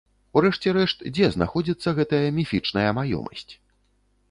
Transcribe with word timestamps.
У 0.39 0.41
рэшце 0.45 0.71
рэшт, 0.77 1.03
дзе 1.17 1.27
знаходзіцца 1.35 1.95
гэтая 2.01 2.23
міфічная 2.39 2.89
маёмасць? 3.01 3.49